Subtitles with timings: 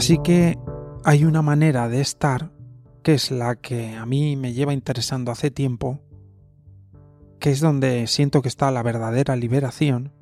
[0.00, 0.58] Así que
[1.04, 2.54] hay una manera de estar
[3.02, 6.00] que es la que a mí me lleva interesando hace tiempo,
[7.38, 10.14] que es donde siento que está la verdadera liberación,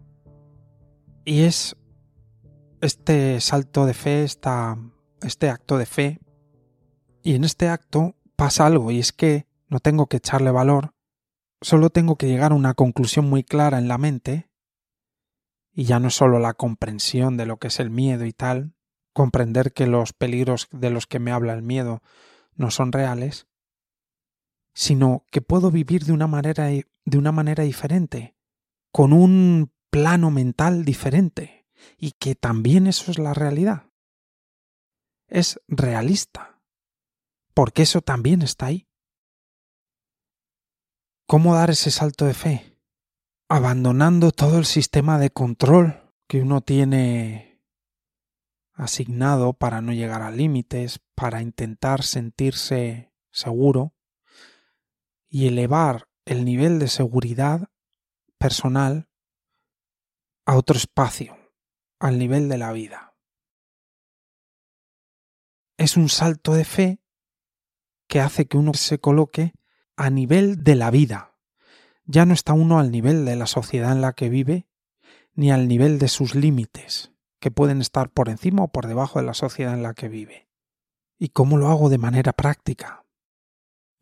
[1.24, 1.76] y es
[2.80, 4.76] este salto de fe, esta,
[5.22, 6.18] este acto de fe,
[7.22, 10.92] y en este acto pasa algo, y es que no tengo que echarle valor,
[11.60, 14.50] solo tengo que llegar a una conclusión muy clara en la mente,
[15.72, 18.74] y ya no es solo la comprensión de lo que es el miedo y tal,
[19.18, 22.04] comprender que los peligros de los que me habla el miedo
[22.54, 23.48] no son reales,
[24.74, 28.36] sino que puedo vivir de una manera, de una manera diferente,
[28.92, 31.66] con un plano mental diferente,
[31.96, 33.90] y que también eso es la realidad.
[35.26, 36.60] Es realista,
[37.54, 38.86] porque eso también está ahí.
[41.26, 42.78] ¿Cómo dar ese salto de fe?
[43.48, 47.47] Abandonando todo el sistema de control que uno tiene
[48.78, 53.94] asignado para no llegar a límites, para intentar sentirse seguro
[55.28, 57.70] y elevar el nivel de seguridad
[58.38, 59.08] personal
[60.46, 61.36] a otro espacio,
[61.98, 63.16] al nivel de la vida.
[65.76, 67.02] Es un salto de fe
[68.06, 69.54] que hace que uno se coloque
[69.96, 71.36] a nivel de la vida.
[72.04, 74.68] Ya no está uno al nivel de la sociedad en la que vive,
[75.34, 79.26] ni al nivel de sus límites que pueden estar por encima o por debajo de
[79.26, 80.48] la sociedad en la que vive.
[81.18, 83.04] ¿Y cómo lo hago de manera práctica?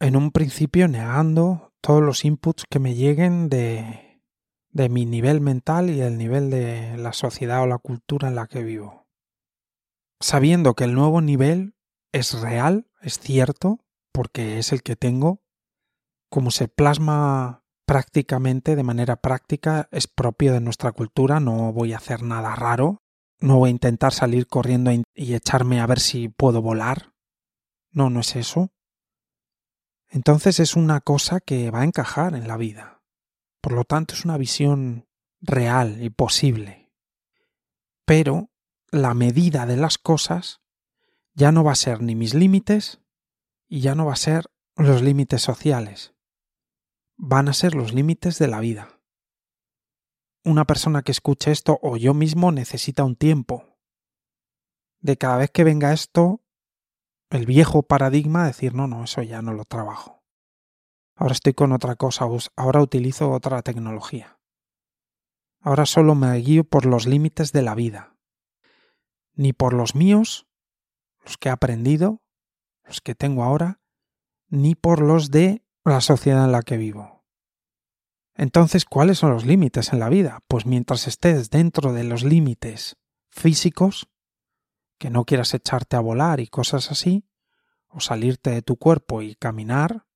[0.01, 4.23] En un principio negando todos los inputs que me lleguen de,
[4.71, 8.47] de mi nivel mental y el nivel de la sociedad o la cultura en la
[8.47, 9.07] que vivo.
[10.21, 11.75] Sabiendo que el nuevo nivel
[12.13, 13.81] es real, es cierto,
[14.13, 15.43] porque es el que tengo,
[16.31, 21.99] como se plasma prácticamente de manera práctica, es propio de nuestra cultura, no voy a
[21.99, 23.03] hacer nada raro,
[23.39, 27.15] no voy a intentar salir corriendo y echarme a ver si puedo volar.
[27.91, 28.73] No, no es eso.
[30.09, 33.03] Entonces es una cosa que va a encajar en la vida.
[33.61, 35.09] Por lo tanto, es una visión
[35.41, 36.93] real y posible.
[38.05, 38.51] Pero
[38.91, 40.61] la medida de las cosas
[41.35, 43.01] ya no va a ser ni mis límites
[43.69, 44.47] y ya no va a ser
[44.77, 46.15] los límites sociales.
[47.17, 48.96] Van a ser los límites de la vida
[50.47, 53.65] una persona que escuche esto o yo mismo necesita un tiempo.
[55.01, 56.41] De cada vez que venga esto,
[57.31, 60.23] el viejo paradigma, decir, no, no, eso ya no lo trabajo.
[61.17, 64.39] Ahora estoy con otra cosa, ahora utilizo otra tecnología.
[65.61, 68.17] Ahora solo me guío por los límites de la vida.
[69.35, 70.47] Ni por los míos,
[71.25, 72.23] los que he aprendido,
[72.85, 73.81] los que tengo ahora,
[74.49, 77.16] ni por los de la sociedad en la que vivo.
[78.39, 80.43] Entonces, ¿cuáles son los límites en la vida?
[80.47, 82.97] Pues mientras estés dentro de los límites
[83.31, 84.09] físicos,
[84.99, 87.27] que no quieras echarte a volar y cosas así,
[87.89, 90.07] o salirte de tu cuerpo y caminar,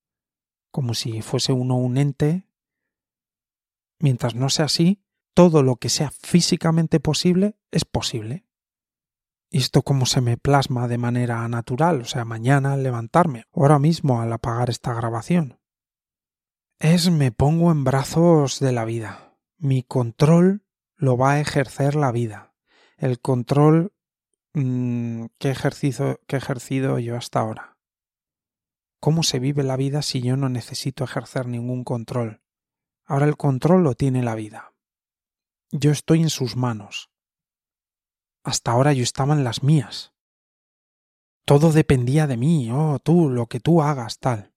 [0.70, 2.46] como si fuese uno un ente,
[3.98, 8.44] mientras no sea así, todo lo que sea físicamente posible es posible.
[9.48, 12.02] ¿Y esto cómo se me plasma de manera natural?
[12.02, 15.59] O sea, mañana al levantarme, ahora mismo al apagar esta grabación
[16.80, 19.36] es me pongo en brazos de la vida.
[19.58, 20.64] Mi control
[20.96, 22.54] lo va a ejercer la vida.
[22.96, 23.92] El control
[24.54, 25.54] mmm, que,
[26.26, 27.76] que he ejercido yo hasta ahora.
[28.98, 32.40] ¿Cómo se vive la vida si yo no necesito ejercer ningún control?
[33.04, 34.72] Ahora el control lo tiene la vida.
[35.70, 37.10] Yo estoy en sus manos.
[38.42, 40.14] Hasta ahora yo estaba en las mías.
[41.44, 44.49] Todo dependía de mí, oh, tú, lo que tú hagas, tal.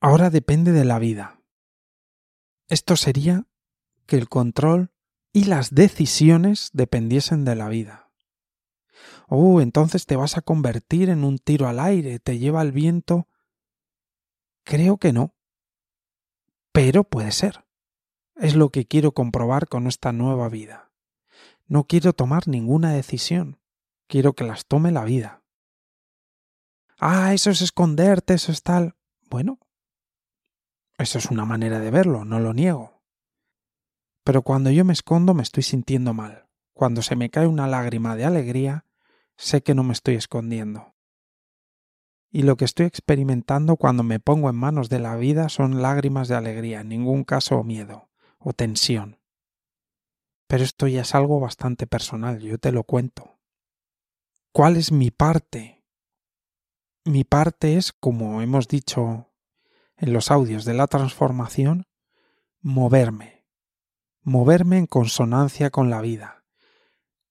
[0.00, 1.42] Ahora depende de la vida.
[2.68, 3.46] Esto sería
[4.06, 4.92] que el control
[5.32, 8.10] y las decisiones dependiesen de la vida.
[9.28, 13.28] Oh, entonces te vas a convertir en un tiro al aire, te lleva el viento.
[14.64, 15.34] Creo que no.
[16.72, 17.64] Pero puede ser.
[18.36, 20.92] Es lo que quiero comprobar con esta nueva vida.
[21.66, 23.58] No quiero tomar ninguna decisión.
[24.06, 25.42] quiero que las tome la vida.
[26.98, 28.96] Ah, eso es esconderte, eso es tal.
[29.28, 29.58] Bueno,
[30.98, 33.00] eso es una manera de verlo, no lo niego.
[34.24, 36.48] Pero cuando yo me escondo me estoy sintiendo mal.
[36.74, 38.84] Cuando se me cae una lágrima de alegría,
[39.36, 40.94] sé que no me estoy escondiendo.
[42.30, 46.28] Y lo que estoy experimentando cuando me pongo en manos de la vida son lágrimas
[46.28, 49.18] de alegría, en ningún caso miedo o tensión.
[50.46, 53.38] Pero esto ya es algo bastante personal, yo te lo cuento.
[54.52, 55.84] ¿Cuál es mi parte?
[57.04, 59.27] Mi parte es, como hemos dicho
[59.98, 61.86] en los audios de la transformación,
[62.60, 63.44] moverme,
[64.22, 66.44] moverme en consonancia con la vida.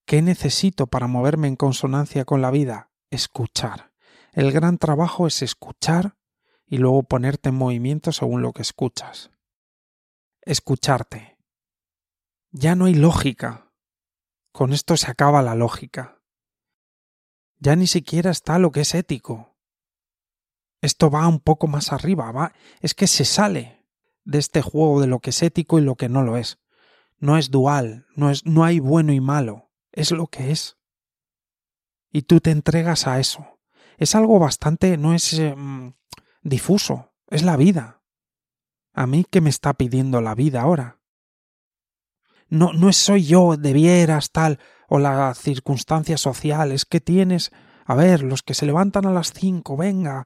[0.05, 2.91] ¿Qué necesito para moverme en consonancia con la vida?
[3.09, 3.91] Escuchar.
[4.33, 6.17] El gran trabajo es escuchar
[6.65, 9.31] y luego ponerte en movimiento según lo que escuchas.
[10.41, 11.37] Escucharte.
[12.51, 13.71] Ya no hay lógica.
[14.51, 16.21] Con esto se acaba la lógica.
[17.59, 19.56] Ya ni siquiera está lo que es ético.
[20.81, 23.85] Esto va un poco más arriba, va, es que se sale
[24.23, 26.59] de este juego de lo que es ético y lo que no lo es.
[27.17, 30.77] No es dual, no es no hay bueno y malo, es lo que es.
[32.11, 33.59] Y tú te entregas a eso.
[33.97, 35.93] Es algo bastante no es em,
[36.43, 38.03] difuso, es la vida.
[38.93, 40.99] A mí qué me está pidiendo la vida ahora.
[42.49, 47.51] No no soy yo, debieras tal o la circunstancia social, es que tienes,
[47.85, 50.25] a ver, los que se levantan a las cinco, venga,